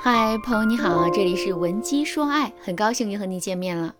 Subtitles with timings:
[0.00, 3.92] 嗨，朋友你好，这里是文姬说爱，很高兴又和你见面了。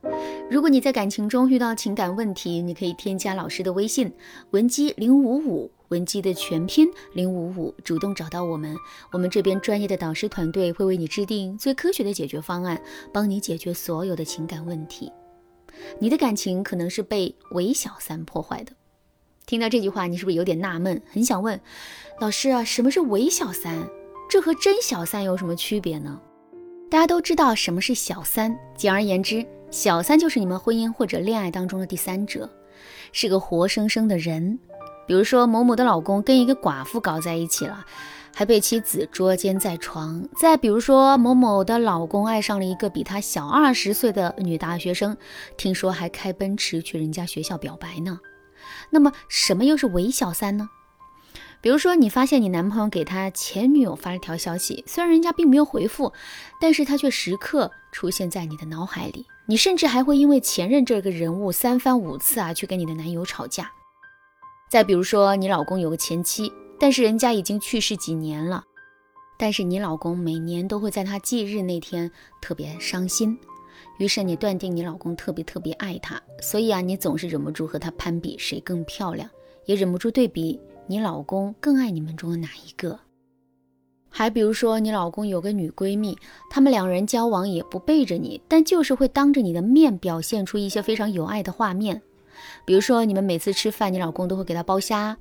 [0.48, 4.12] 如果你在感情中遇到情感问题，你可以添加老师的微信
[4.52, 8.76] 文姬零五五，文姬的全拼零五五，主动找到我们，
[9.10, 12.80] 我们这边专业的导师团队会为你制定最科学的解决方案，
[13.12, 15.12] 帮你解决所有的情感问题。
[15.98, 18.72] 你的感情可能是被韦小三破坏的。
[19.46, 21.60] 听到这句话，你是不是有点纳闷，很想问
[22.20, 23.88] 老师啊，什么是韦小三？
[24.28, 26.20] 这和真小三有什么区别呢？
[26.90, 32.48] 大家都知道什么是小三，简而言之，小三就是你们婚姻或者恋爱当中的第三者，
[33.10, 34.58] 是个活生生的人。
[35.06, 37.82] 比如说某某的老公跟一个寡妇搞在一起了，
[38.34, 45.16] 还被妻子捉奸在床；再比如说某某的老公爱上了一个比他小二十岁的女大学生，
[45.56, 48.20] 听说还开奔驰去人家学校表白呢。
[48.90, 50.68] 那么什么又是伪小三呢？
[51.60, 56.12] 比如说，你发现你男朋友给他前女友发了条消息，虽然人家并没有回复，
[56.60, 59.26] 但是他却时刻出现在你的脑海里。
[59.46, 63.70] 你甚至还会因为前任这个人物三番五次啊去跟你的男友吵架。
[64.70, 68.64] 再比如说，你老公有个前妻，但是人家已经去世几年了，
[69.38, 73.36] 但是你老公每年都会在他忌日那天特别伤心，
[73.98, 79.28] 于是你断定你老公特别特别爱他，所以啊，你总是忍不住和他攀比谁更漂亮，
[79.64, 80.60] 也忍不住对比。
[80.88, 82.98] 你老公更爱你们中的哪一个？
[84.08, 86.16] 还比如说，你老公有个女闺蜜，
[86.50, 92.00] 他们两人交往也不背着你，但就是会当着你的面表现出一些非常有爱的画面。
[92.64, 95.18] 比如说，你们每次吃饭，你老公都会给她剥虾，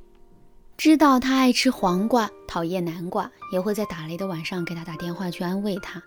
[0.78, 6.02] 知道她爱吃黄瓜，讨厌南瓜，也会在打雷的晚上给她打电话去安慰她。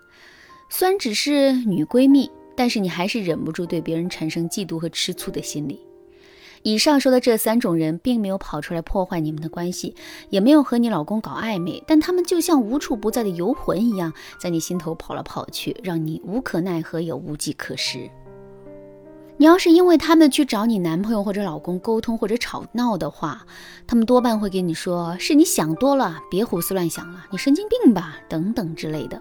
[0.71, 5.79] 虽然只是女闺蜜，但是你还是忍不住对别人产生嫉妒和吃醋的心理。
[6.63, 9.95] 以上说的这三种人，并没有跑出来破坏你们的关系，
[10.29, 18.11] 也没有和你老公搞暧昧，但他们就像无处不在的游魂一样，在你心头跑来跑去，让你无可奈何也无计可施。
[19.39, 23.47] 你要是因为他们去找你男朋友或者老公沟通或者吵闹的话，
[23.87, 29.19] 他们多半会给你说是你想多了，别胡思乱想了，你神经病吧，等等之类的。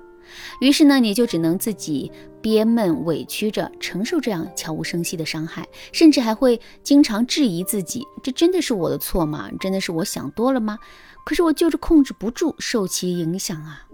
[0.61, 9.49] 于是呢，你就只能自己憋闷、委屈着承受这样悄无声息的伤害，甚至还会经常质疑自己：这真的是我的错吗？
[9.59, 10.77] 真的是我想多了吗？
[11.25, 13.85] 可是我就是控制不住，受其影响啊！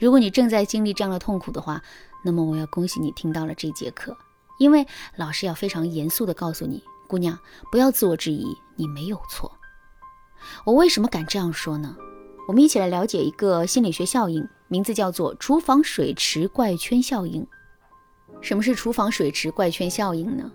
[0.00, 1.82] 如果你正在经历这样的痛苦的话，
[2.24, 4.16] 那么我要恭喜你听到了这节课，
[4.58, 7.38] 因为老师要非常严肃地告诉你，姑娘，
[7.70, 8.46] 不要自我质疑，
[8.76, 9.52] 你没有错。
[10.64, 11.96] 我为什么敢这样说呢？
[12.48, 14.48] 我们一起来了解一个心理学效应。
[14.72, 17.46] 名字叫做厨房水池怪圈效应。
[18.40, 20.50] 什么是厨房水池怪圈效应呢？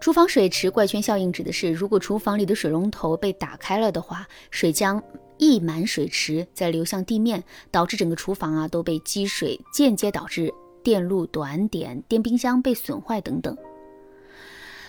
[0.00, 5.00] 厨房水池怪圈效应指的是，如果厨房里的水龙头被打开了的话，水将
[5.36, 13.56] 溢满水池，再流向地面，导致整个厨房啊都被积水，间接导致电路短点、电冰箱被损坏等等。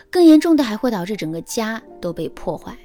[0.10, 2.76] 更严重的还会导致整个家都被破坏。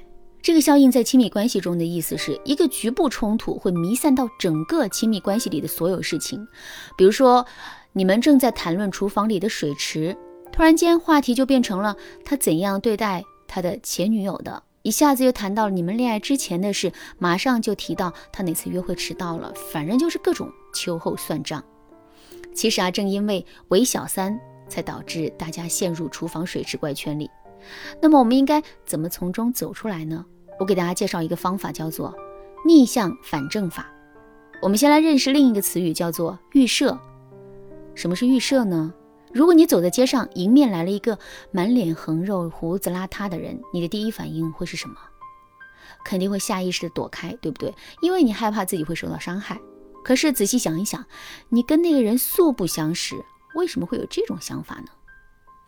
[0.45, 6.47] 这个效应在亲密关系中的意思是一个局部冲突会弥散到整个亲密关系里的所有事情。
[6.95, 7.43] 比如说，
[7.93, 10.15] 你们正在谈论厨房里的水池，
[10.51, 21.63] 突然间话题就变成了他怎样对待他的前女友的，一下子又谈到了你们恋爱之前的事，马上就提到他哪次约会迟到了，反正就是各种秋后算账。
[22.53, 24.39] 其实啊，正因为韦小三，
[24.69, 27.27] 才导致大家陷入厨房水池怪圈里。
[27.99, 30.23] 那么我们应该怎么从中走出来呢？
[30.59, 32.13] 我给大家介绍一个方法，叫做
[32.65, 33.91] 逆向反证法。
[34.61, 36.97] 我们先来认识另一个词语，叫做预设。
[37.93, 38.93] 什么是预设呢？
[39.33, 41.19] 如果你走在街上，迎面来了一个
[41.51, 44.95] 满脸横肉、胡子邋遢的人，你的第一反应会是什么？
[46.05, 47.73] 肯定会下意识的躲开，对不对？
[48.01, 49.59] 因为你害怕自己会受到伤害。
[50.03, 51.03] 可是仔细想一想，
[51.49, 53.15] 你跟那个人素不相识，
[53.55, 54.87] 为什么会有这种想法呢？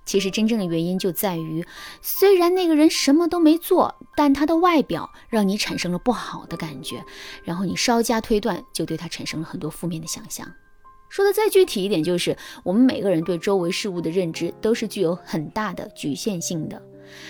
[0.07, 1.63] 其实真正的原因就在于，
[2.01, 7.03] 虽然那个人什么都没做，但他的外表让你产生了不好的感觉，
[7.43, 10.51] 然后你稍加推断，就对他产生了很多负面的想象。
[11.09, 16.81] 说的再具体一点，就是我们每个人对周围事物的认知都是具有很大的局限性的，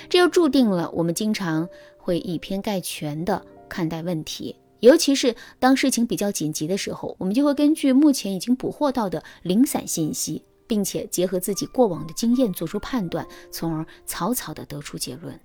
[0.08, 1.68] 这就注定了我们经常
[1.98, 10.44] 会以偏概全的看待问题，尤其是当事情比较紧急的时候，我们就会根据目前已经捕获到的零散信息。
[10.68, 15.40] 并且结合自己过往的经验做出判断，从而草草的得出结论。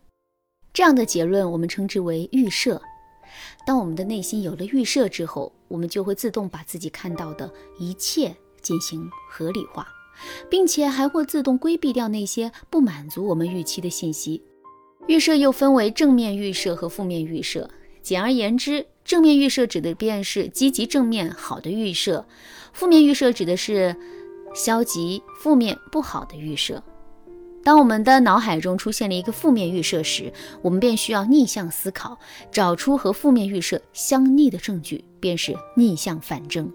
[0.73, 2.83] 这样的结论我们称之为预设。
[3.67, 9.87] 当我们的内心有了预设之后，我们就会自动把自己看到的一切进行合理化，
[10.51, 14.43] 并且还会自动规避掉那些不满足我们预期的信息。
[15.07, 17.71] 预设又分为正面预设和负面预设。
[18.03, 22.27] 简而言之，正面预设指的便是积极正面好的预设，
[22.73, 23.97] 负面预设指的是
[24.55, 26.83] 消极负面不好的预设。
[27.65, 30.33] 当我们的脑海中出现了一个负面预设时，
[30.63, 32.19] 我们便需要逆向思考，
[32.51, 36.71] 找出和负面预设相逆的证据，便是逆向反证。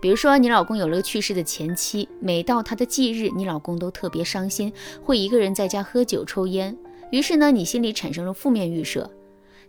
[0.00, 4.72] 比如说，你老公有了个去世的前妻，每到他的忌日，你老公都特别伤心，
[5.02, 6.76] 会一个人在家喝酒抽烟。
[7.10, 9.10] 于是呢，你心里产生了负面预设。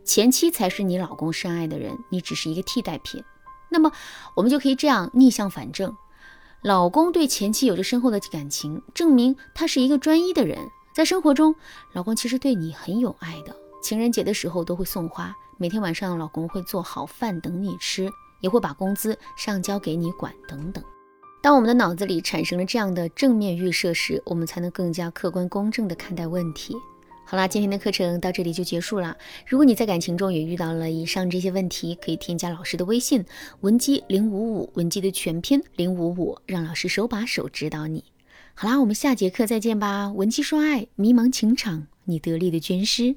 [0.03, 3.23] 前妻才是你老公深爱的人，你只是一个替代品。
[3.69, 3.91] 那么，
[4.35, 5.95] 我们就可以这样逆向反证：
[6.63, 10.57] 老公对前妻有着深厚的感情，证明他是一个专一的人。
[10.95, 11.53] 在生活中，
[11.91, 20.81] 老公其实对你很有爱的，情人节的时候都会送花，每天晚上老公会做好饭等你吃，也会把工资上交给你管等等。
[21.41, 26.73] 当我们的脑子里产生了这样的正面预设时，我们才能更加客观公正地看待问题。
[27.33, 29.17] 好啦，今天的课程到这里就结束了。
[29.47, 33.25] 如果你在感情中也遇到了以上这些问题，可以添加老师的微信
[33.61, 38.03] 文姬零五五，文姬的全拼零五五，让老师手把手指导你。
[38.53, 40.11] 好啦，我们下节课再见吧。
[40.11, 43.15] 文姬说爱，迷茫情场，你得力的军师。